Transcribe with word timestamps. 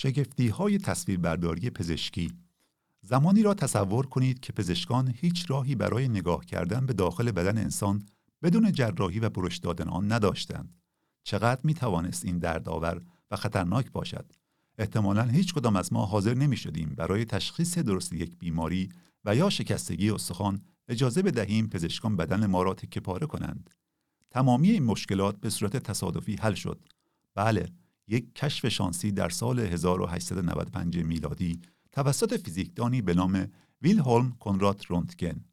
شگفتی 0.00 0.48
های 0.48 0.78
تصویربرداری 0.78 1.70
پزشکی 1.70 2.32
زمانی 3.00 3.42
را 3.42 3.54
تصور 3.54 4.06
کنید 4.06 4.40
که 4.40 4.52
پزشکان 4.52 5.14
هیچ 5.16 5.50
راهی 5.50 5.74
برای 5.74 6.08
نگاه 6.08 6.44
کردن 6.44 6.86
به 6.86 6.92
داخل 6.92 7.30
بدن 7.30 7.58
انسان 7.58 8.06
بدون 8.42 8.72
جراحی 8.72 9.20
و 9.20 9.28
برش 9.28 9.56
دادن 9.56 9.88
آن 9.88 10.12
نداشتند. 10.12 10.80
چقدر 11.24 11.60
می 11.64 11.74
توانست 11.74 12.24
این 12.24 12.38
دردآور 12.38 13.02
و 13.30 13.36
خطرناک 13.36 13.92
باشد؟ 13.92 14.32
احتمالا 14.78 15.22
هیچ 15.22 15.54
کدام 15.54 15.76
از 15.76 15.92
ما 15.92 16.06
حاضر 16.06 16.34
نمی 16.34 16.56
شدیم 16.56 16.94
برای 16.96 17.24
تشخیص 17.24 17.78
درست 17.78 18.12
یک 18.12 18.38
بیماری 18.38 18.88
و 19.24 19.36
یا 19.36 19.50
شکستگی 19.50 20.10
استخوان 20.10 20.62
اجازه 20.88 21.22
بدهیم 21.22 21.68
پزشکان 21.68 22.16
بدن 22.16 22.46
ما 22.46 22.62
را 22.62 22.74
تکه 22.74 23.00
پاره 23.00 23.26
کنند. 23.26 23.70
تمامی 24.30 24.70
این 24.70 24.84
مشکلات 24.84 25.40
به 25.40 25.50
صورت 25.50 25.76
تصادفی 25.76 26.36
حل 26.36 26.54
شد. 26.54 26.88
بله، 27.34 27.68
یک 28.08 28.34
کشف 28.34 28.68
شانسی 28.68 29.12
در 29.12 29.28
سال 29.28 29.58
1895 29.58 30.98
میلادی 30.98 31.60
توسط 31.92 32.40
فیزیکدانی 32.40 33.02
به 33.02 33.14
نام 33.14 33.48
ویلهلم 33.82 34.32
کنراد 34.40 34.82
رونتگن. 34.88 35.44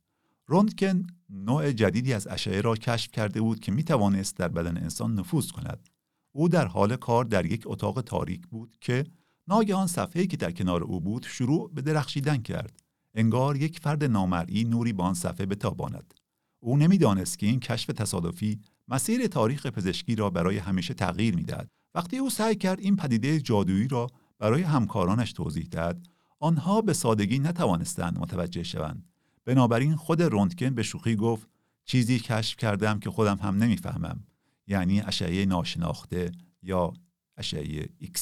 رونتگن 0.48 1.08
نوع 1.30 1.72
جدیدی 1.72 2.14
از 2.14 2.28
اشعه 2.28 2.62
را 2.62 2.76
کشف 2.76 3.12
کرده 3.12 3.42
بود 3.42 3.60
که 3.60 3.72
می 3.72 3.84
توانست 3.84 4.38
در 4.38 4.48
بدن 4.48 4.78
انسان 4.78 5.20
نفوذ 5.20 5.52
کند. 5.52 5.90
او 6.32 6.50
در 6.50 6.68
حال 6.68 6.96
کار 6.96 7.26
در 7.26 7.46
یک 7.46 7.64
اتاق 7.66 8.02
تاریک 8.02 8.48
بود 8.48 8.78
که 8.82 9.06
ناگهان 9.48 9.88
صفحه‌ای 9.88 10.28
که 10.28 10.38
در 10.38 10.52
کنار 10.52 10.84
او 10.84 11.02
بود 11.02 11.26
شروع 11.30 11.72
به 11.74 11.82
درخشیدن 11.82 12.38
کرد. 12.38 12.84
انگار 13.14 13.58
یک 13.58 13.80
فرد 13.80 14.04
نامرئی 14.04 14.64
نوری 14.64 14.94
با 14.94 15.04
آن 15.04 15.14
صفحه 15.14 15.46
بتاباند. 15.46 16.14
او 16.60 16.78
نمی‌دانست 16.78 17.40
که 17.40 17.48
این 17.48 17.60
کشف 17.60 17.88
تصادفی 17.88 18.60
مسیر 18.88 19.28
تاریخ 19.28 19.66
پزشکی 19.66 20.16
را 20.16 20.30
برای 20.30 20.58
همیشه 20.58 20.94
تغییر 20.94 21.36
می‌دهد. 21.36 21.70
وقتی 21.96 22.18
او 22.18 22.30
سعی 22.30 22.56
کرد 22.56 22.80
این 22.80 22.96
پدیده 22.96 23.40
جادویی 23.40 23.88
را 23.88 24.08
برای 24.40 24.62
همکارانش 24.62 25.34
توضیح 25.34 25.68
دهد، 25.72 26.08
آنها 26.40 26.82
به 26.82 26.94
سادگی 26.94 27.40
نتوانستند 27.40 28.20
متوجه 28.20 28.64
شوند. 28.64 29.06
بنابراین 29.46 29.96
خود 29.96 30.22
رونتگن 30.22 30.70
به 30.70 30.84
شوخی 30.84 31.16
گفت 31.16 31.48
چیزی 31.86 32.20
کشف 32.20 32.58
کردم 32.58 33.00
که 33.00 33.10
خودم 33.10 33.38
هم 33.38 33.56
نمی‌فهمم 33.56 34.24
یعنی 34.68 35.02
اشعه 35.02 35.46
ناشناخته 35.46 36.32
یا 36.64 36.94
اشعه 37.38 37.86
X 37.86 38.20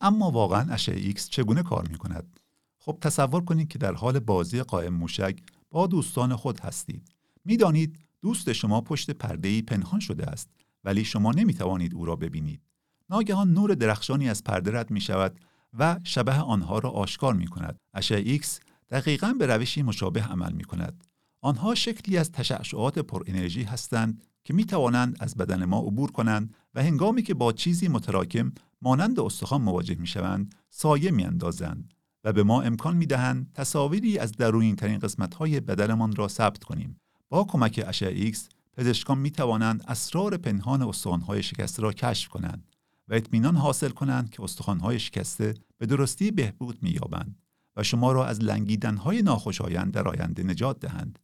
اما 0.00 0.30
واقعا 0.30 0.72
اشعه 0.72 1.12
X 1.12 1.20
چگونه 1.20 1.62
کار 1.62 1.88
می 1.88 1.98
کند 1.98 2.40
خب 2.78 2.98
تصور 3.00 3.44
کنید 3.44 3.68
که 3.68 3.78
در 3.78 3.94
حال 3.94 4.18
بازی 4.18 4.62
قائم 4.62 4.94
موشک 4.94 5.38
با 5.70 5.86
دوستان 5.86 6.36
خود 6.36 6.60
هستید. 6.60 7.08
می‌دانید 7.44 7.98
دوست 8.20 8.52
شما 8.52 8.80
پشت 8.80 9.10
پرده 9.10 9.62
پنهان 9.62 10.00
شده 10.00 10.26
است 10.26 10.50
ولی 10.84 11.04
شما 11.04 11.32
نمی 11.32 11.54
توانید 11.54 11.94
او 11.94 12.04
را 12.04 12.16
ببینید. 12.16 12.67
ناگهان 13.10 13.52
نور 13.52 13.74
درخشانی 13.74 14.28
از 14.28 14.44
پرده 14.44 14.78
رد 14.78 14.90
می 14.90 15.00
شود 15.00 15.40
و 15.78 16.00
شبه 16.04 16.34
آنها 16.34 16.78
را 16.78 16.90
آشکار 16.90 17.34
می 17.34 17.46
کند. 17.46 17.78
اشعه 17.94 18.38
X 18.38 18.46
دقیقا 18.90 19.34
به 19.38 19.46
روشی 19.46 19.82
مشابه 19.82 20.22
عمل 20.22 20.52
می 20.52 20.64
کند. 20.64 21.04
آنها 21.40 21.74
شکلی 21.74 22.18
از 22.18 22.32
تشعشعات 22.32 22.98
پر 22.98 23.22
انرژی 23.26 23.62
هستند 23.62 24.22
که 24.44 24.54
می 24.54 24.64
توانند 24.64 25.16
از 25.20 25.36
بدن 25.36 25.64
ما 25.64 25.78
عبور 25.78 26.10
کنند 26.10 26.54
و 26.74 26.82
هنگامی 26.82 27.22
که 27.22 27.34
با 27.34 27.52
چیزی 27.52 27.88
متراکم 27.88 28.52
مانند 28.82 29.20
استخوان 29.20 29.62
مواجه 29.62 29.94
می 29.94 30.06
شوند 30.06 30.54
سایه 30.70 31.10
می 31.10 31.24
اندازند 31.24 31.94
و 32.24 32.32
به 32.32 32.42
ما 32.42 32.62
امکان 32.62 32.96
می 32.96 33.06
دهند 33.06 33.52
تصاویری 33.54 34.18
از 34.18 34.32
درونین 34.32 34.76
ترین 34.76 34.98
قسمت 34.98 35.34
های 35.34 35.60
بدنمان 35.60 36.16
را 36.16 36.28
ثبت 36.28 36.64
کنیم. 36.64 36.96
با 37.28 37.44
کمک 37.44 37.84
اشعه 37.86 38.14
ایکس 38.14 38.48
پزشکان 38.76 39.18
می 39.18 39.30
توانند 39.30 39.84
اسرار 39.88 40.36
پنهان 40.36 40.82
استخوانهای 40.82 41.42
شکسته 41.42 41.82
را 41.82 41.92
کشف 41.92 42.28
کنند 42.28 42.68
و 43.08 43.14
اطمینان 43.14 43.56
حاصل 43.56 43.88
کنند 43.88 44.30
که 44.30 44.42
استخوانهای 44.42 44.98
شکسته 44.98 45.54
به 45.78 45.86
درستی 45.86 46.30
بهبود 46.30 46.82
می 46.82 46.90
یابند 46.90 47.38
و 47.76 47.82
شما 47.82 48.12
را 48.12 48.26
از 48.26 48.40
لنگیدنهای 48.40 49.22
ناخوشایند 49.22 49.92
در 49.92 50.08
آینده 50.08 50.42
نجات 50.42 50.80
دهند. 50.80 51.18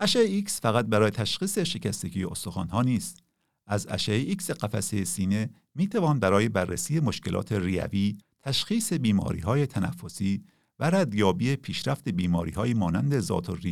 اشعه 0.00 0.42
X 0.42 0.50
فقط 0.50 0.86
برای 0.86 1.10
تشخیص 1.10 1.58
شکستگی 1.58 2.24
استخوانها 2.24 2.82
نیست. 2.82 3.22
از 3.66 3.86
اشعه 3.90 4.34
X 4.34 4.50
قفسه 4.50 5.04
سینه 5.04 5.50
می 5.74 5.88
توان 5.88 6.18
برای 6.18 6.48
بررسی 6.48 7.00
مشکلات 7.00 7.52
ریوی، 7.52 8.18
تشخیص 8.42 8.92
بیماری 8.92 9.40
های 9.40 9.66
تنفسی 9.66 10.44
و 10.78 10.90
ردیابی 10.90 11.56
پیشرفت 11.56 12.08
بیماری 12.08 12.50
های 12.50 12.74
مانند 12.74 13.20
ذات 13.20 13.66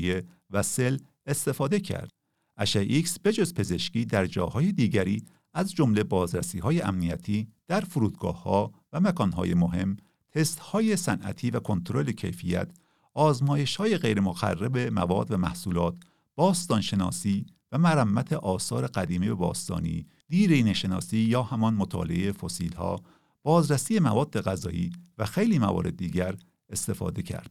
و 0.50 0.62
سل 0.62 0.98
استفاده 1.26 1.80
کرد. 1.80 2.10
اشعه 2.56 3.02
X 3.02 3.08
بجز 3.24 3.54
پزشکی 3.54 4.04
در 4.04 4.26
جاهای 4.26 4.72
دیگری 4.72 5.24
از 5.54 5.72
جمله 5.72 6.04
بازرسی 6.04 6.58
های 6.58 6.80
امنیتی 6.80 7.48
در 7.66 7.80
فرودگاه 7.80 8.42
ها 8.42 8.72
و 8.92 9.00
مکان 9.00 9.32
های 9.32 9.54
مهم 9.54 9.96
تست 10.32 10.58
های 10.58 10.96
صنعتی 10.96 11.50
و 11.50 11.60
کنترل 11.60 12.12
کیفیت، 12.12 12.70
آزمایش 13.14 13.76
های 13.76 13.98
غیر 13.98 14.20
مخرب 14.20 14.78
مواد 14.78 15.30
و 15.30 15.36
محصولات، 15.36 15.94
باستانشناسی 16.34 17.46
و 17.72 17.78
مرمت 17.78 18.32
آثار 18.32 18.86
قدیمی 18.86 19.28
و 19.28 19.36
باستانی، 19.36 20.06
دیرین 20.28 20.72
شناسی 20.72 21.18
یا 21.18 21.42
همان 21.42 21.74
مطالعه 21.74 22.32
فسیل 22.32 22.74
ها، 22.74 23.00
بازرسی 23.42 23.98
مواد 23.98 24.40
غذایی 24.40 24.92
و 25.18 25.26
خیلی 25.26 25.58
موارد 25.58 25.96
دیگر 25.96 26.36
استفاده 26.68 27.22
کرد. 27.22 27.50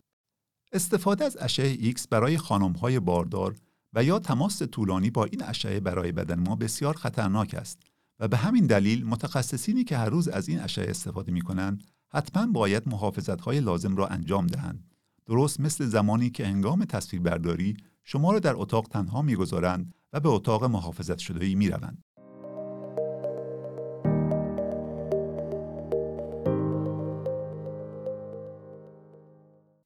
استفاده 0.73 1.25
از 1.25 1.38
اشعه 1.40 1.91
X 1.91 2.07
برای 2.09 2.38
خانم 2.38 2.72
های 2.72 3.00
باردار 3.00 3.56
و 3.94 4.03
یا 4.03 4.19
تماس 4.19 4.61
طولانی 4.61 5.09
با 5.09 5.25
این 5.25 5.44
اشعه 5.44 5.79
برای 5.79 6.11
بدن 6.11 6.40
ما 6.40 6.56
بسیار 6.56 6.97
خطرناک 6.97 7.53
است 7.53 7.91
و 8.22 8.28
به 8.28 8.38
همین 8.38 8.66
دلیل 8.66 9.06
متخصصینی 9.06 9.84
که 9.84 9.98
هر 9.98 10.09
روز 10.09 10.28
از 10.28 10.50
این 10.50 10.59
اشعه 10.59 10.90
استفاده 10.90 11.32
می 11.32 11.42
کنند 11.42 11.84
حتما 12.14 12.48
باید 12.52 12.90
محافظت 12.90 13.42
های 13.42 13.59
لازم 13.59 13.96
را 13.96 14.08
انجام 14.08 14.48
دهند. 14.48 14.84
درست 15.26 15.59
مثل 15.59 15.86
زمانی 15.86 16.30
که 16.30 16.46
هنگام 16.48 16.86
تصویربرداری 16.86 17.78
شما 18.04 18.32
را 18.32 18.40
در 18.40 18.54
اتاق 18.56 18.88
تنها 18.88 19.22
می‌گذارند 19.22 19.94
و 20.14 20.20
به 20.20 20.30
اتاق 20.30 20.64
محافظت 20.64 21.18
شده 21.18 21.56
می 21.56 21.70
روند. 21.70 22.04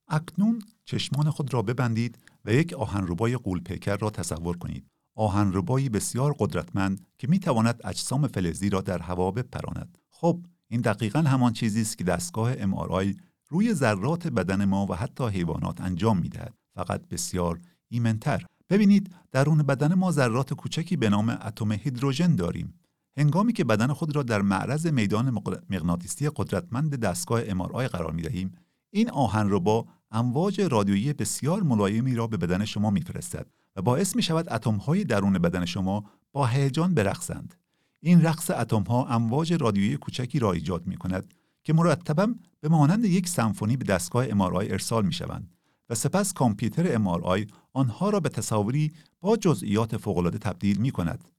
اکنون 0.07 0.61
چشمان 0.85 1.29
خود 1.29 1.53
را 1.53 1.61
ببندید 1.61 2.17
و 2.45 2.53
یک 2.53 2.73
آهنربای 2.73 3.37
قولپیکر 3.37 3.97
را 3.97 4.09
تصور 4.09 4.57
کنید. 4.57 4.94
آهنربایی 5.15 5.89
بسیار 5.89 6.35
قدرتمند 6.39 7.07
که 7.17 7.27
می 7.27 7.39
تواند 7.39 7.81
اجسام 7.83 8.27
فلزی 8.27 8.69
را 8.69 8.81
در 8.81 8.99
هوا 8.99 9.31
بپراند. 9.31 9.97
خب 10.09 10.45
این 10.67 10.81
دقیقا 10.81 11.19
همان 11.19 11.53
چیزی 11.53 11.81
است 11.81 11.97
که 11.97 12.03
دستگاه 12.03 12.55
MRI 12.55 13.17
روی 13.49 13.73
ذرات 13.73 14.27
بدن 14.27 14.65
ما 14.65 14.85
و 14.89 14.95
حتی 14.95 15.27
حیوانات 15.27 15.81
انجام 15.81 16.17
می‌دهد. 16.17 16.53
فقط 16.75 17.07
بسیار 17.07 17.59
ایمنتر. 17.89 18.45
ببینید 18.69 19.15
درون 19.31 19.57
بدن 19.57 19.93
ما 19.93 20.11
ذرات 20.11 20.53
کوچکی 20.53 20.97
به 20.97 21.09
نام 21.09 21.29
اتم 21.29 21.71
هیدروژن 21.71 22.35
داریم. 22.35 22.79
هنگامی 23.17 23.53
که 23.53 23.63
بدن 23.63 23.93
خود 23.93 24.15
را 24.15 24.23
در 24.23 24.41
معرض 24.41 24.87
میدان 24.87 25.41
مغناطیسی 25.69 26.29
قدرتمند 26.35 26.95
دستگاه 26.95 27.43
MRI 27.43 27.87
قرار 27.87 28.11
می 28.11 28.21
دهیم 28.21 28.51
این 28.93 29.09
آهن 29.09 29.49
رو 29.49 29.59
با 29.59 29.85
امواج 30.15 30.61
رادیویی 30.61 31.13
بسیار 31.13 31.63
ملایمی 31.63 32.15
را 32.15 32.27
به 32.27 32.37
بدن 32.37 32.65
شما 32.65 32.89
میفرستد 32.89 33.47
و 33.75 33.81
باعث 33.81 34.15
می 34.15 34.21
شود 34.21 34.49
اتم 34.49 34.75
های 34.75 35.03
درون 35.03 35.33
بدن 35.33 35.65
شما 35.65 36.03
با 36.31 36.45
هیجان 36.45 36.93
برقصند 36.93 37.55
این 37.99 38.21
رقص 38.21 38.51
اتم 38.51 38.83
ها 38.83 39.05
امواج 39.05 39.53
رادیویی 39.53 39.97
کوچکی 39.97 40.39
را 40.39 40.51
ایجاد 40.51 40.87
می 40.87 40.97
کند 40.97 41.33
که 41.63 41.73
مرتبا 41.73 42.27
به 42.61 42.69
مانند 42.69 43.05
یک 43.05 43.29
سمفونی 43.29 43.77
به 43.77 43.85
دستگاه 43.85 44.27
MRI 44.27 44.71
ارسال 44.71 45.05
می 45.05 45.13
شوند 45.13 45.53
و 45.89 45.95
سپس 45.95 46.33
کامپیوتر 46.33 46.97
MRI 46.97 47.51
آنها 47.73 48.09
را 48.09 48.19
به 48.19 48.29
تصاویری 48.29 48.93
با 49.21 49.37
جزئیات 49.37 49.97
فوق‌العاده 49.97 50.37
تبدیل 50.37 50.77
می 50.77 50.91
کند. 50.91 51.29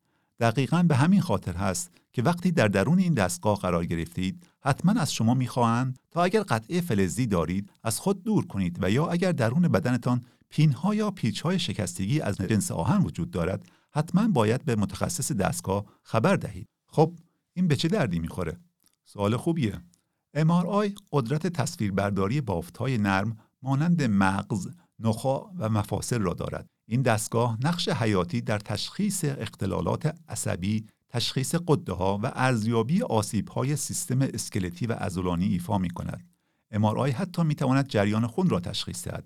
دقیقا 0.40 0.82
به 0.82 0.96
همین 0.96 1.20
خاطر 1.20 1.52
هست 1.52 1.90
که 2.16 2.22
وقتی 2.22 2.50
در 2.50 2.68
درون 2.68 2.98
این 2.98 3.14
دستگاه 3.14 3.58
قرار 3.58 3.86
گرفتید 3.86 4.46
حتما 4.60 5.00
از 5.00 5.12
شما 5.12 5.34
می‌خواهند 5.34 5.98
تا 6.10 6.22
اگر 6.24 6.42
قطعه 6.42 6.80
فلزی 6.80 7.26
دارید 7.26 7.72
از 7.84 7.98
خود 7.98 8.22
دور 8.22 8.46
کنید 8.46 8.78
و 8.82 8.90
یا 8.90 9.06
اگر 9.06 9.32
درون 9.32 9.62
بدنتان 9.62 10.24
پینها 10.48 10.94
یا 10.94 11.10
پیچهای 11.10 11.58
شکستگی 11.58 12.20
از 12.20 12.36
جنس 12.36 12.70
آهن 12.70 13.02
وجود 13.02 13.30
دارد 13.30 13.68
حتما 13.90 14.28
باید 14.28 14.64
به 14.64 14.76
متخصص 14.76 15.32
دستگاه 15.32 15.84
خبر 16.02 16.36
دهید. 16.36 16.68
خب 16.86 17.12
این 17.52 17.68
به 17.68 17.76
چه 17.76 17.88
دردی 17.88 18.18
می‌خوره؟ 18.18 18.60
سوال 19.04 19.36
خوبیه. 19.36 19.80
MRI 20.36 20.92
قدرت 21.12 21.46
تصویربرداری 21.46 22.40
بافتهای 22.40 22.98
نرم 22.98 23.36
مانند 23.62 24.02
مغز، 24.02 24.68
نخا 24.98 25.40
و 25.58 25.68
مفاصل 25.68 26.20
را 26.20 26.34
دارد. 26.34 26.66
این 26.86 27.02
دستگاه 27.02 27.58
نقش 27.62 27.88
حیاتی 27.88 28.40
در 28.40 28.58
تشخیص 28.58 29.24
اختلالات 29.24 30.14
عصبی، 30.28 30.86
تشخیص 31.08 31.54
قده 31.68 31.92
ها 31.92 32.20
و 32.22 32.32
ارزیابی 32.34 33.02
آسیب 33.02 33.48
های 33.48 33.76
سیستم 33.76 34.22
اسکلتی 34.22 34.86
و 34.86 34.92
عضلانی 34.92 35.46
ایفا 35.46 35.78
می 35.78 35.90
کند. 35.90 36.30
MRI 36.74 37.10
حتی 37.10 37.42
می 37.42 37.54
تواند 37.54 37.88
جریان 37.88 38.26
خون 38.26 38.48
را 38.48 38.60
تشخیص 38.60 39.08
دهد 39.08 39.24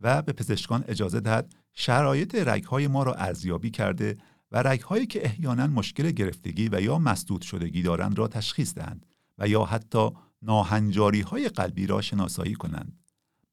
و 0.00 0.22
به 0.22 0.32
پزشکان 0.32 0.84
اجازه 0.88 1.20
دهد 1.20 1.54
شرایط 1.72 2.34
رگهای 2.34 2.86
ما 2.86 3.02
را 3.02 3.14
ارزیابی 3.14 3.70
کرده 3.70 4.16
و 4.52 4.62
رگهایی 4.62 5.06
که 5.06 5.24
احیانا 5.24 5.66
مشکل 5.66 6.10
گرفتگی 6.10 6.68
و 6.72 6.80
یا 6.80 6.98
مسدود 6.98 7.42
شدگی 7.42 7.82
دارند 7.82 8.18
را 8.18 8.28
تشخیص 8.28 8.74
دهند 8.74 9.06
و 9.38 9.48
یا 9.48 9.64
حتی 9.64 10.10
ناهنجاری 10.42 11.20
های 11.20 11.48
قلبی 11.48 11.86
را 11.86 12.00
شناسایی 12.00 12.54
کنند. 12.54 12.98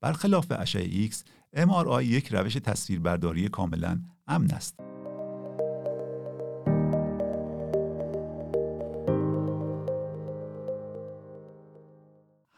برخلاف 0.02 0.46
اشعه 0.50 0.84
ایکس، 0.84 1.24
MRI 1.56 2.02
یک 2.02 2.34
روش 2.34 2.54
تصویربرداری 2.54 3.50
کاملا 3.50 4.02
امن 4.28 4.52
است. 4.52 4.85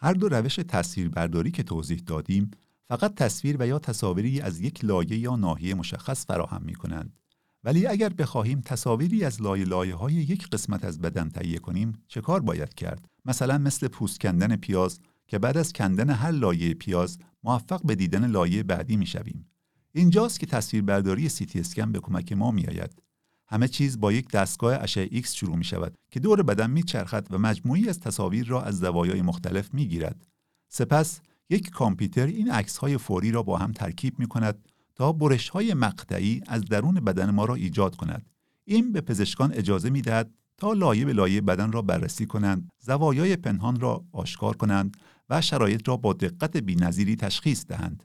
هر 0.08 0.14
دو 0.14 0.30
روش 0.30 0.56
تصویربرداری 0.56 1.52
که 1.52 1.64
توضیح 1.64 2.00
دادیم 2.06 2.52
فقط 2.90 3.16
تصویر 3.16 3.56
و 3.60 3.68
یا 3.68 3.80
تصاویری 3.80 4.42
از 4.42 4.60
یک 4.62 4.86
لایه 4.86 5.18
یا 5.18 5.36
ناحیه 5.36 5.74
مشخص 5.76 6.26
فراهم 6.26 6.62
می 6.64 6.76
کنند. 6.76 7.20
ولی 7.64 7.88
اگر 7.88 8.10
بخواهیم 8.10 8.62
تصاویری 8.62 9.24
از 9.24 9.42
لایه 9.42 9.66
لایه 9.66 9.96
های 9.96 10.14
یک 10.14 10.50
قسمت 10.50 10.86
از 10.86 11.02
بدن 11.02 11.30
تهیه 11.30 11.60
کنیم 11.60 11.94
چه 12.08 12.22
کار 12.22 12.40
باید 12.40 12.74
کرد؟ 12.74 13.06
مثلا 13.26 13.58
مثل 13.58 13.88
پوست 13.88 14.20
کندن 14.20 14.56
پیاز 14.56 15.00
که 15.28 15.40
بعد 15.40 15.58
از 15.58 15.74
کندن 15.74 16.10
هر 16.10 16.32
لایه 16.32 16.74
پیاز 16.74 17.18
موفق 17.44 17.86
به 17.86 17.96
دیدن 17.96 18.28
لایه 18.28 18.64
بعدی 18.64 18.98
می 18.98 19.06
شویم. 19.06 19.50
اینجاست 19.94 20.40
که 20.40 20.46
تصویربرداری 20.46 21.30
سی 21.30 21.46
تی 21.46 21.60
اسکن 21.60 21.92
به 21.92 22.00
کمک 22.00 22.34
ما 22.34 22.52
می 22.52 22.66
آید. 22.68 23.02
همه 23.50 23.68
چیز 23.68 24.00
با 24.00 24.12
یک 24.12 24.32
دستگاه 24.32 24.78
اشعه 24.82 25.08
ایکس 25.12 25.34
شروع 25.34 25.56
می 25.56 25.64
شود 25.64 25.98
که 26.12 26.20
دور 26.20 26.44
بدن 26.44 26.70
می 26.70 26.84
چرخد 26.84 27.28
و 27.32 27.38
مجموعه‌ای 27.38 27.90
از 27.90 28.00
تصاویر 28.00 28.48
را 28.48 28.62
از 28.62 28.80
زوایای 28.80 29.22
مختلف 29.22 29.74
می 29.74 29.88
گیرد. 29.88 30.28
سپس 30.70 31.22
یک 31.50 31.70
کامپیوتر 31.70 32.26
این 32.26 32.52
عکس 32.52 32.78
های 32.78 32.98
فوری 32.98 33.32
را 33.32 33.44
با 33.44 33.58
هم 33.58 33.72
ترکیب 33.72 34.20
می 34.20 34.28
کند 34.28 34.68
تا 34.96 35.12
برش 35.12 35.50
های 35.50 35.74
مقطعی 35.74 36.42
از 36.48 36.66
درون 36.66 36.94
بدن 36.94 37.30
ما 37.30 37.46
را 37.46 37.56
ایجاد 37.56 37.96
کند. 37.96 38.30
این 38.66 38.92
به 38.92 39.02
پزشکان 39.02 39.54
اجازه 39.54 39.90
می 39.90 40.02
دهد 40.02 40.34
تا 40.58 40.74
لایه 40.74 41.06
به 41.06 41.14
لایه 41.14 41.42
بدن 41.42 41.72
را 41.72 41.82
بررسی 41.82 42.26
کنند، 42.26 42.70
زوایای 42.80 43.36
پنهان 43.36 43.80
را 43.80 44.06
آشکار 44.12 44.56
کنند 44.58 44.98
و 45.30 45.42
شرایط 45.42 45.88
را 45.88 45.98
با 45.98 46.14
دقت 46.14 46.58
بینظیری 46.58 47.16
تشخیص 47.16 47.66
دهند. 47.66 48.04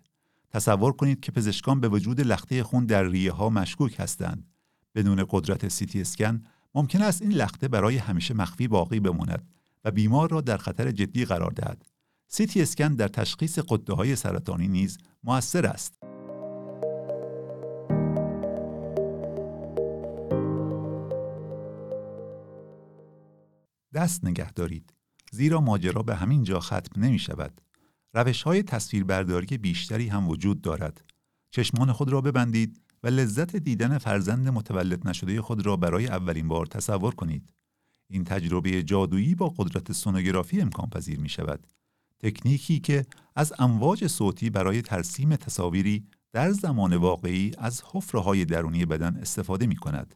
تصور 0.50 0.92
کنید 0.92 1.20
که 1.20 1.32
پزشکان 1.32 1.80
به 1.80 1.88
وجود 1.88 2.20
لخته 2.20 2.62
خون 2.62 2.86
در 2.86 3.04
ریه 3.04 3.32
ها 3.32 3.50
مشکوک 3.50 4.00
هستند. 4.00 4.51
بدون 4.94 5.26
قدرت 5.30 5.68
سیتی 5.68 6.00
اسکن 6.00 6.42
ممکن 6.74 7.02
است 7.02 7.22
این 7.22 7.32
لخته 7.32 7.68
برای 7.68 7.96
همیشه 7.96 8.34
مخفی 8.34 8.68
باقی 8.68 9.00
بماند 9.00 9.48
و 9.84 9.90
بیمار 9.90 10.30
را 10.30 10.40
در 10.40 10.56
خطر 10.56 10.90
جدی 10.90 11.24
قرار 11.24 11.50
دهد. 11.50 11.86
سیتی 12.28 12.62
اسکن 12.62 12.94
در 12.94 13.08
تشخیص 13.08 13.58
قده 13.68 13.92
های 13.92 14.16
سرطانی 14.16 14.68
نیز 14.68 14.98
موثر 15.24 15.66
است. 15.66 15.98
دست 23.94 24.24
نگه 24.24 24.52
دارید 24.52 24.94
زیرا 25.32 25.60
ماجرا 25.60 26.02
به 26.02 26.14
همین 26.14 26.42
جا 26.42 26.60
ختم 26.60 27.02
نمی 27.04 27.18
شود. 27.18 27.60
روش 28.14 28.42
های 28.42 28.62
تصویربرداری 28.62 29.58
بیشتری 29.58 30.08
هم 30.08 30.28
وجود 30.28 30.60
دارد. 30.60 31.04
چشمان 31.50 31.92
خود 31.92 32.08
را 32.08 32.20
ببندید 32.20 32.81
و 33.02 33.06
لذت 33.06 33.56
دیدن 33.56 33.99
فرزند 33.99 34.49
متولد 34.49 35.08
نشده 35.08 35.43
خود 35.43 35.66
را 35.66 35.76
برای 35.76 36.06
اولین 36.06 36.49
بار 36.49 36.66
تصور 36.66 37.14
کنید. 37.14 37.52
این 38.08 38.25
تجربه 38.25 38.82
جادویی 38.82 39.34
با 39.34 39.49
قدرت 39.49 39.93
سونوگرافی 39.93 40.60
امکان 40.60 40.90
پذیر 40.90 41.20
می 41.20 41.28
شود. 41.28 41.66
تکنیکی 42.19 42.81
که 42.81 43.06
از 43.37 43.52
امواج 43.58 44.06
صوتی 44.06 44.50
برای 44.50 44.82
ترسیم 44.82 45.37
تصاویری 45.37 46.06
در 46.32 46.52
زمان 46.52 46.96
واقعی 46.96 47.52
از 47.58 47.82
حفره 47.93 48.44
درونی 48.44 48.87
بدن 48.87 49.16
استفاده 49.16 49.66
می 49.66 49.76
کند. 49.76 50.14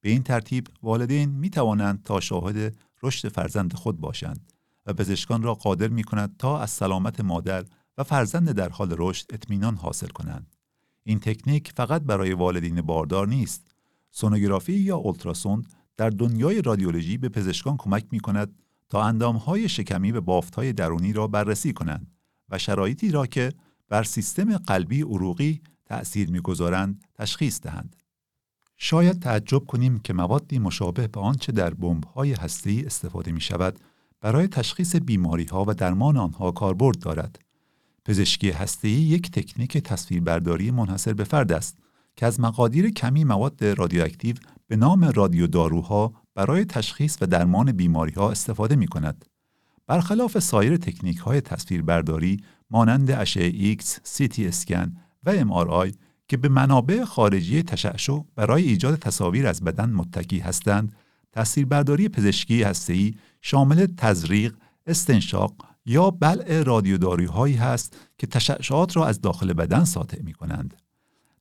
به 0.00 0.10
این 0.10 0.22
ترتیب 0.22 0.68
والدین 0.82 1.30
می 1.30 1.50
توانند 1.50 2.02
تا 2.02 2.20
شاهد 2.20 2.76
رشد 3.02 3.28
فرزند 3.28 3.74
خود 3.74 4.00
باشند 4.00 4.52
و 4.86 4.92
پزشکان 4.92 5.42
را 5.42 5.54
قادر 5.54 5.88
می 5.88 6.04
کند 6.04 6.36
تا 6.36 6.60
از 6.60 6.70
سلامت 6.70 7.20
مادر 7.20 7.64
و 7.98 8.04
فرزند 8.04 8.52
در 8.52 8.68
حال 8.68 8.94
رشد 8.98 9.26
اطمینان 9.30 9.76
حاصل 9.76 10.08
کنند. 10.08 10.57
این 11.04 11.20
تکنیک 11.20 11.72
فقط 11.76 12.02
برای 12.02 12.32
والدین 12.32 12.80
باردار 12.80 13.28
نیست. 13.28 13.70
سونوگرافی 14.10 14.72
یا 14.72 14.96
اولتراسوند 14.96 15.66
در 15.96 16.10
دنیای 16.10 16.62
رادیولوژی 16.62 17.18
به 17.18 17.28
پزشکان 17.28 17.76
کمک 17.76 18.06
می 18.10 18.20
کند 18.20 18.54
تا 18.88 19.02
اندامهای 19.02 19.68
شکمی 19.68 20.12
و 20.12 20.20
بافتهای 20.20 20.72
درونی 20.72 21.12
را 21.12 21.26
بررسی 21.26 21.72
کنند 21.72 22.10
و 22.48 22.58
شرایطی 22.58 23.10
را 23.10 23.26
که 23.26 23.52
بر 23.88 24.02
سیستم 24.02 24.56
قلبی 24.56 25.02
عروقی 25.02 25.60
تأثیر 25.86 26.30
می‌گذارند 26.30 27.04
تشخیص 27.14 27.60
دهند. 27.60 27.96
شاید 28.76 29.22
تعجب 29.22 29.58
کنیم 29.58 29.98
که 29.98 30.12
موادی 30.12 30.58
مشابه 30.58 31.08
به 31.08 31.20
آنچه 31.20 31.52
در 31.52 31.74
بمب‌های 31.74 32.32
هسته‌ای 32.32 32.86
استفاده 32.86 33.32
می 33.32 33.40
شود 33.40 33.78
برای 34.20 34.48
تشخیص 34.48 34.96
بیماری 34.96 35.44
ها 35.44 35.64
و 35.68 35.74
درمان 35.74 36.16
آنها 36.16 36.50
کاربرد 36.50 36.98
دارد. 36.98 37.38
پزشکی 38.08 38.50
هسته‌ای 38.50 38.94
یک 38.94 39.30
تکنیک 39.30 39.78
تصویربرداری 39.78 40.70
منحصر 40.70 41.12
به 41.12 41.24
فرد 41.24 41.52
است 41.52 41.78
که 42.16 42.26
از 42.26 42.40
مقادیر 42.40 42.90
کمی 42.90 43.24
مواد 43.24 43.64
رادیواکتیو 43.64 44.36
به 44.66 44.76
نام 44.76 45.04
رادیو 45.04 45.46
داروها 45.46 46.12
برای 46.34 46.64
تشخیص 46.64 47.16
و 47.20 47.26
درمان 47.26 47.72
بیماری 47.72 48.12
ها 48.12 48.30
استفاده 48.30 48.76
می 48.76 48.86
کند. 48.86 49.24
برخلاف 49.86 50.38
سایر 50.38 50.76
تکنیک 50.76 51.18
های 51.18 51.40
تصویربرداری 51.40 52.36
مانند 52.70 53.10
اشعه 53.10 53.46
ایکس، 53.54 54.00
سی 54.02 54.28
اسکن 54.38 54.96
و 55.24 55.30
ام 55.30 55.90
که 56.28 56.36
به 56.36 56.48
منابع 56.48 57.04
خارجی 57.04 57.62
تشعشع 57.62 58.18
برای 58.36 58.62
ایجاد 58.62 58.98
تصاویر 58.98 59.46
از 59.46 59.64
بدن 59.64 59.90
متکی 59.90 60.38
هستند، 60.38 60.92
تصویربرداری 61.32 62.08
پزشکی 62.08 62.62
هسته‌ای 62.62 63.14
شامل 63.42 63.86
تزریق، 63.96 64.56
استنشاق 64.86 65.54
یا 65.88 66.10
بلع 66.10 66.62
رادیوداروهایی 66.62 67.54
هست 67.54 67.96
که 68.18 68.26
تشعشعات 68.26 68.96
را 68.96 69.06
از 69.06 69.20
داخل 69.20 69.52
بدن 69.52 69.84
ساطع 69.84 70.22
می 70.22 70.32
کنند. 70.32 70.74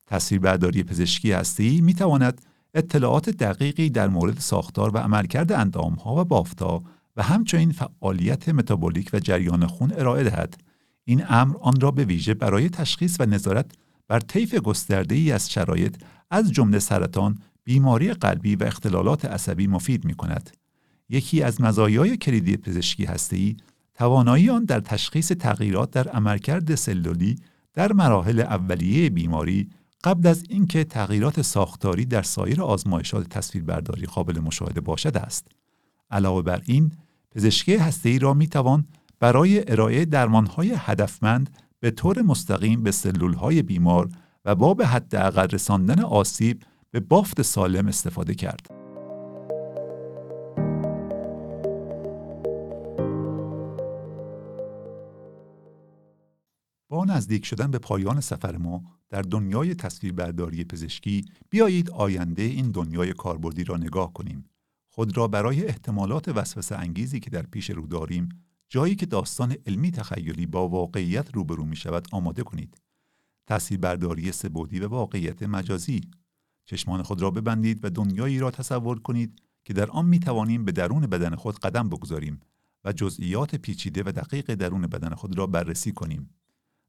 تصویربرداری 0.05 0.83
پزشکی 0.83 1.31
هستی 1.31 1.81
می 1.81 1.93
تواند 1.93 2.41
اطلاعات 2.73 3.29
دقیقی 3.29 3.89
در 3.89 4.07
مورد 4.07 4.39
ساختار 4.39 4.95
و 4.95 4.97
عملکرد 4.97 5.51
اندامها 5.51 6.15
و 6.15 6.25
بافتا 6.25 6.83
و 7.17 7.23
همچنین 7.23 7.71
فعالیت 7.71 8.49
متابولیک 8.49 9.09
و 9.13 9.19
جریان 9.19 9.67
خون 9.67 9.93
ارائه 9.97 10.23
دهد. 10.23 10.61
این 11.03 11.23
امر 11.29 11.55
آن 11.61 11.79
را 11.79 11.91
به 11.91 12.05
ویژه 12.05 12.33
برای 12.33 12.69
تشخیص 12.69 13.17
و 13.19 13.25
نظارت 13.25 13.71
بر 14.07 14.19
طیف 14.19 14.55
گسترده 14.55 15.15
ای 15.15 15.31
از 15.31 15.51
شرایط 15.51 15.97
از 16.31 16.51
جمله 16.51 16.79
سرطان، 16.79 17.37
بیماری 17.63 18.13
قلبی 18.13 18.55
و 18.55 18.63
اختلالات 18.63 19.25
عصبی 19.25 19.67
مفید 19.67 20.05
می 20.05 20.13
کند. 20.13 20.49
یکی 21.09 21.43
از 21.43 21.61
مزایای 21.61 22.17
کلیدی 22.17 22.57
پزشکی 22.57 23.05
هسته‌ای 23.05 23.57
توانایی 23.97 24.49
آن 24.49 24.65
در 24.65 24.79
تشخیص 24.79 25.31
تغییرات 25.31 25.91
در 25.91 26.07
عملکرد 26.07 26.75
سلولی 26.75 27.35
در 27.73 27.93
مراحل 27.93 28.39
اولیه 28.39 29.09
بیماری 29.09 29.69
قبل 30.03 30.27
از 30.27 30.43
اینکه 30.49 30.83
تغییرات 30.83 31.41
ساختاری 31.41 32.05
در 32.05 32.21
سایر 32.21 32.61
آزمایشات 32.61 33.29
تصویربرداری 33.29 34.05
قابل 34.05 34.39
مشاهده 34.39 34.81
باشد 34.81 35.17
است. 35.17 35.47
علاوه 36.11 36.41
بر 36.41 36.61
این، 36.65 36.91
پزشکی 37.31 37.75
هسته‌ای 37.75 38.19
را 38.19 38.33
می 38.33 38.47
توان 38.47 38.87
برای 39.19 39.71
ارائه 39.71 40.05
درمانهای 40.05 40.73
هدفمند 40.77 41.57
به 41.79 41.91
طور 41.91 42.21
مستقیم 42.21 42.83
به 42.83 42.91
سلولهای 42.91 43.61
بیمار 43.61 44.09
و 44.45 44.55
با 44.55 44.73
به 44.73 44.87
حداقل 44.87 45.47
رساندن 45.47 45.99
آسیب 46.01 46.63
به 46.91 46.99
بافت 46.99 47.41
سالم 47.41 47.87
استفاده 47.87 48.35
کرد. 48.35 48.76
نزدیک 57.17 57.45
شدن 57.45 57.71
به 57.71 57.79
پایان 57.79 58.21
سفر 58.21 58.57
ما 58.57 58.83
در 59.09 59.21
دنیای 59.21 59.75
تصویربرداری 59.75 60.63
پزشکی 60.63 61.25
بیایید 61.49 61.89
آینده 61.89 62.41
این 62.41 62.71
دنیای 62.71 63.13
کاربردی 63.13 63.63
را 63.63 63.77
نگاه 63.77 64.13
کنیم. 64.13 64.45
خود 64.89 65.17
را 65.17 65.27
برای 65.27 65.65
احتمالات 65.65 66.27
وسوسه 66.27 66.75
انگیزی 66.75 67.19
که 67.19 67.29
در 67.29 67.41
پیش 67.41 67.69
رو 67.69 67.87
داریم 67.87 68.29
جایی 68.69 68.95
که 68.95 69.05
داستان 69.05 69.55
علمی 69.65 69.91
تخیلی 69.91 70.45
با 70.45 70.67
واقعیت 70.67 71.35
روبرو 71.35 71.65
می 71.65 71.75
شود 71.75 72.07
آماده 72.11 72.43
کنید. 72.43 72.77
تصویربرداری 73.47 74.31
سبودی 74.31 74.79
و 74.79 74.87
واقعیت 74.87 75.43
مجازی. 75.43 76.01
چشمان 76.65 77.01
خود 77.01 77.21
را 77.21 77.31
ببندید 77.31 77.85
و 77.85 77.89
دنیایی 77.89 78.39
را 78.39 78.51
تصور 78.51 78.99
کنید 78.99 79.41
که 79.65 79.73
در 79.73 79.89
آن 79.89 80.05
می 80.05 80.19
توانیم 80.19 80.65
به 80.65 80.71
درون 80.71 81.07
بدن 81.07 81.35
خود 81.35 81.59
قدم 81.59 81.89
بگذاریم 81.89 82.39
و 82.85 82.93
جزئیات 82.93 83.55
پیچیده 83.55 84.03
و 84.05 84.11
دقیق 84.11 84.55
درون 84.55 84.81
بدن 84.81 85.15
خود 85.15 85.37
را 85.37 85.47
بررسی 85.47 85.91
کنیم. 85.91 86.29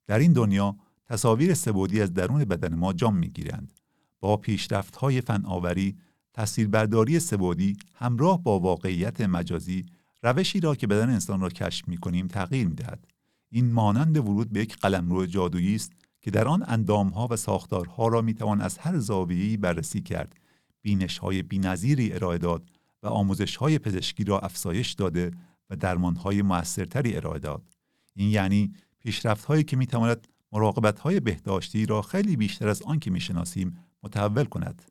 در 0.08 0.18
این 0.18 0.32
دنیا 0.32 0.76
تصاویر 1.06 1.54
سبودی 1.54 2.00
از 2.00 2.14
درون 2.14 2.44
بدن 2.44 2.74
ما 2.74 2.92
جام 2.92 3.16
می‌گیرند. 3.16 3.72
با 4.20 4.36
پیشرفت 4.36 4.96
های 4.96 5.20
فناوری 5.20 5.96
تصویربرداری 6.34 7.20
سبودی 7.20 7.76
همراه 7.94 8.42
با 8.42 8.60
واقعیت 8.60 9.20
مجازی 9.20 9.86
روشی 10.22 10.60
را 10.60 10.74
که 10.74 10.86
بدن 10.86 11.10
انسان 11.10 11.40
را 11.40 11.48
کشف 11.48 11.88
می 11.88 11.96
کنیم 11.96 12.26
تغییر 12.26 12.68
می 12.68 12.74
دهد. 12.74 13.06
این 13.50 13.72
مانند 13.72 14.16
ورود 14.16 14.52
به 14.52 14.60
یک 14.60 14.76
قلمرو 14.76 15.26
جادویی 15.26 15.74
است 15.74 15.92
که 16.20 16.30
در 16.30 16.48
آن 16.48 16.64
اندامها 16.66 17.28
و 17.30 17.36
ساختارها 17.36 18.08
را 18.08 18.22
می 18.22 18.34
توان 18.34 18.60
از 18.60 18.78
هر 18.78 18.98
زاویه‌ای 18.98 19.56
بررسی 19.56 20.00
کرد. 20.00 20.36
بینش 20.82 21.18
های 21.18 21.42
بینظیری 21.42 22.12
ارائه 22.12 22.38
داد 22.38 22.62
و 23.02 23.06
آموزش 23.06 23.56
های 23.56 23.78
پزشکی 23.78 24.24
را 24.24 24.38
افزایش 24.38 24.92
داده 24.92 25.30
و 25.70 25.76
درمانهای 25.76 26.42
موثرتری 26.42 27.16
ارائه 27.16 27.38
داد. 27.38 27.62
این 28.14 28.30
یعنی 28.30 28.72
پیشرفت 29.00 29.44
هایی 29.44 29.64
که 29.64 29.76
می‌تواند 29.76 30.28
مراقبت 30.52 31.00
های 31.00 31.20
بهداشتی 31.20 31.86
را 31.86 32.02
خیلی 32.02 32.36
بیشتر 32.36 32.68
از 32.68 32.82
آن 32.82 32.98
که 32.98 33.10
می‌شناسیم 33.10 33.78
متحول 34.02 34.44
کند 34.44 34.82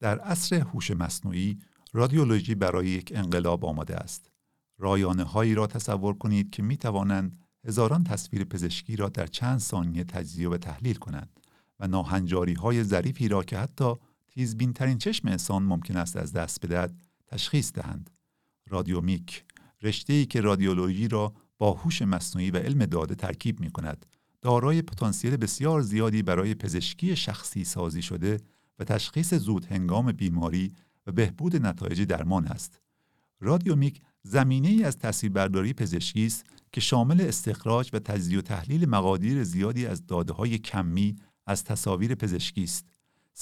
در 0.00 0.18
عصر 0.18 0.54
هوش 0.54 0.90
مصنوعی 0.90 1.58
رادیولوژی 1.92 2.54
برای 2.54 2.86
یک 2.86 3.12
انقلاب 3.14 3.64
آماده 3.64 3.96
است. 3.96 4.30
رایانه 4.78 5.22
هایی 5.22 5.54
را 5.54 5.66
تصور 5.66 6.14
کنید 6.14 6.50
که 6.50 6.62
می 6.62 6.76
توانند 6.76 7.38
هزاران 7.64 8.04
تصویر 8.04 8.44
پزشکی 8.44 8.96
را 8.96 9.08
در 9.08 9.26
چند 9.26 9.58
ثانیه 9.58 10.04
تجزیه 10.04 10.48
و 10.48 10.56
تحلیل 10.56 10.96
کنند 10.96 11.40
و 11.80 11.86
ناهنجاری 11.86 12.54
های 12.54 12.84
ظریفی 12.84 13.28
را 13.28 13.42
که 13.42 13.58
حتی 13.58 13.94
تیزبین 14.30 14.72
ترین 14.72 14.98
چشم 14.98 15.28
انسان 15.28 15.62
ممکن 15.62 15.96
است 15.96 16.16
از 16.16 16.32
دست 16.32 16.66
بدهد 16.66 17.02
تشخیص 17.26 17.72
دهند. 17.72 18.10
رادیومیک 18.68 19.44
رشته 19.82 20.12
ای 20.12 20.26
که 20.26 20.40
رادیولوژی 20.40 21.08
را 21.08 21.34
با 21.58 21.72
هوش 21.72 22.02
مصنوعی 22.02 22.50
و 22.50 22.56
علم 22.56 22.86
داده 22.86 23.14
ترکیب 23.14 23.60
می 23.60 23.70
کند 23.70 24.06
دارای 24.42 24.82
پتانسیل 24.82 25.36
بسیار 25.36 25.80
زیادی 25.80 26.22
برای 26.22 26.54
پزشکی 26.54 27.16
شخصی 27.16 27.64
سازی 27.64 28.02
شده 28.02 28.40
و 28.78 28.84
تشخیص 28.84 29.34
زود 29.34 29.64
هنگام 29.64 30.12
بیماری 30.12 30.72
و 31.06 31.12
بهبود 31.12 31.66
نتایج 31.66 32.02
درمان 32.02 32.46
است. 32.46 32.80
رادیومیک 33.40 34.00
زمینه 34.22 34.68
ای 34.68 34.84
از 34.84 34.98
تصویربرداری 34.98 35.72
پزشکی 35.72 36.26
است 36.26 36.44
که 36.72 36.80
شامل 36.80 37.20
استخراج 37.20 37.90
و 37.92 37.98
تجزیه 37.98 38.38
و 38.38 38.42
تحلیل 38.42 38.88
مقادیر 38.88 39.44
زیادی 39.44 39.86
از 39.86 40.06
داده 40.06 40.32
های 40.32 40.58
کمی 40.58 41.16
از 41.46 41.64
تصاویر 41.64 42.14
پزشکی 42.14 42.62
است. 42.62 42.86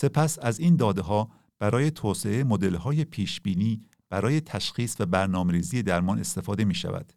سپس 0.00 0.38
از 0.38 0.60
این 0.60 0.76
داده 0.76 1.02
ها 1.02 1.30
برای 1.58 1.90
توسعه 1.90 2.44
مدل 2.44 2.74
های 2.74 3.04
پیش 3.04 3.40
بینی 3.40 3.82
برای 4.10 4.40
تشخیص 4.40 5.00
و 5.00 5.06
برنامه‌ریزی 5.06 5.82
درمان 5.82 6.18
استفاده 6.18 6.64
می 6.64 6.74
شود. 6.74 7.12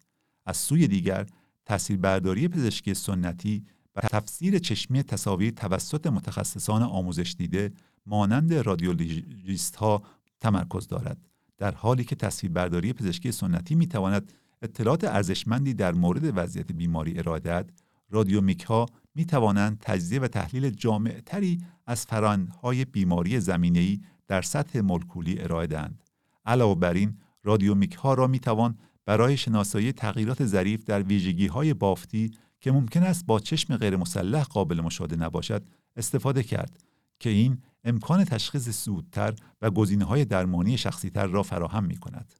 از 0.46 0.56
سوی 0.56 0.88
دیگر 0.88 1.26
تصویربرداری 1.66 2.48
پزشکی 2.48 2.94
سنتی 2.94 3.64
و 3.96 4.00
تفسیر 4.00 4.58
چشمی 4.58 5.02
تصاویر 5.02 5.50
توسط 5.50 6.06
متخصصان 6.06 6.82
آموزش 6.82 7.34
دیده 7.38 7.72
مانند 8.06 8.54
رادیولوژیست 8.54 9.76
ها 9.76 10.02
تمرکز 10.40 10.86
دارد 10.86 11.28
در 11.58 11.74
حالی 11.74 12.04
که 12.04 12.16
تصویربرداری 12.16 12.92
پزشکی 12.92 13.32
سنتی 13.32 13.74
می 13.74 13.86
تواند 13.86 14.32
اطلاعات 14.62 15.04
ارزشمندی 15.04 15.74
در 15.74 15.92
مورد 15.92 16.38
وضعیت 16.38 16.72
بیماری 16.72 17.18
ارائه 17.18 17.40
دهد 17.40 17.72
رادیومیک 18.10 18.62
ها 18.62 18.86
می 19.14 19.24
توانند 19.24 19.78
تجزیه 19.80 20.20
و 20.20 20.28
تحلیل 20.28 20.70
جامعتری 20.70 21.64
از 21.86 22.06
فرانهای 22.06 22.84
بیماری 22.84 23.40
زمینه‌ای 23.40 24.00
در 24.28 24.42
سطح 24.42 24.80
مولکولی 24.80 25.40
ارائه 25.40 25.66
دهند 25.66 26.02
علاوه 26.46 26.80
بر 26.80 26.94
این 26.94 27.18
رادیومیک 27.44 27.94
ها 27.94 28.14
را 28.14 28.26
می 28.26 28.38
توان 28.38 28.78
برای 29.04 29.36
شناسایی 29.36 29.92
تغییرات 29.92 30.44
ظریف 30.44 30.84
در 30.84 31.02
ویژگی 31.02 31.46
های 31.46 31.74
بافتی 31.74 32.30
که 32.60 32.72
ممکن 32.72 33.02
است 33.02 33.26
با 33.26 33.40
چشم 33.40 33.76
غیر 33.76 33.96
مسلح 33.96 34.42
قابل 34.42 34.80
مشاهده 34.80 35.16
نباشد 35.16 35.64
استفاده 35.96 36.42
کرد 36.42 36.78
که 37.18 37.30
این 37.30 37.58
امکان 37.84 38.24
تشخیص 38.24 38.84
زودتر 38.84 39.34
و 39.62 39.70
گزینه 39.70 40.04
های 40.04 40.24
درمانی 40.24 40.78
شخصیتر 40.78 41.26
را 41.26 41.42
فراهم 41.42 41.84
می 41.84 41.96
کند. 41.96 42.34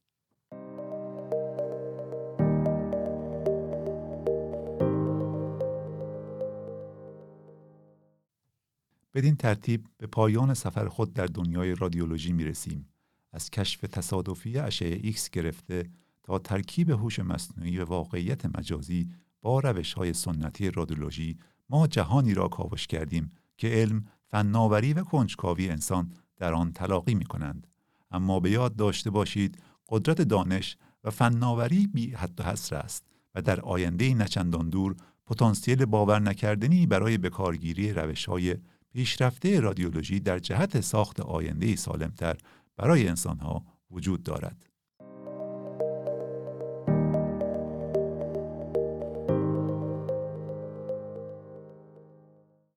بدین 9.15 9.37
ترتیب 9.37 9.87
به 9.99 10.07
پایان 10.07 10.55
سفر 10.55 10.89
خود 10.89 11.13
در 11.13 11.27
دنیای 11.27 11.75
رادیولوژی 11.75 12.33
می 12.33 12.45
رسیم. 12.45 12.89
از 13.33 13.51
کشف 13.51 13.81
تصادفی 13.81 14.59
اشعه 14.59 15.01
ایکس 15.03 15.31
گرفته 15.31 15.91
تا 16.23 16.39
ترکیب 16.39 16.91
هوش 16.91 17.19
مصنوعی 17.19 17.79
و 17.79 17.85
واقعیت 17.85 18.59
مجازی 18.59 19.11
با 19.41 19.61
روش 19.61 19.93
های 19.93 20.13
سنتی 20.13 20.71
رادیولوژی 20.71 21.39
ما 21.71 21.87
جهانی 21.87 22.35
را 22.35 22.49
کاوش 22.49 22.87
کردیم 22.87 23.33
که 23.57 23.69
علم 23.69 24.05
فناوری 24.27 24.93
و 24.93 25.03
کنجکاوی 25.03 25.69
انسان 25.69 26.13
در 26.37 26.55
آن 26.55 26.73
تلاقی 26.73 27.15
می 27.15 27.25
کنند. 27.25 27.67
اما 28.11 28.41
به 28.41 28.51
یاد 28.51 28.77
داشته 28.77 29.11
باشید 29.11 29.59
قدرت 29.89 30.23
دانش 30.23 30.77
و 31.05 31.11
فناوری 31.11 31.87
بی 31.87 32.11
حد 32.11 32.41
و 32.41 32.43
حصر 32.43 32.77
است 32.77 33.05
و 33.35 33.43
در 33.43 33.61
آینده 33.61 34.15
نچندان 34.15 34.71
دور 34.71 34.97
پتانسیل 35.27 35.85
باور 35.85 36.19
نکردنی 36.19 36.87
برای 36.87 37.19
بکارگیری 37.19 37.93
روش 37.93 38.27
های 38.27 38.57
پیشرفته 38.93 39.61
رادیولوژی 39.61 40.21
در 40.21 40.39
جهت 40.39 40.81
ساخت 40.81 41.21
آینده 41.21 41.77
سالمتر 41.77 42.37
برای 42.77 43.09
انسانها 43.09 43.65
وجود 43.91 44.23
دارد. 44.23 44.72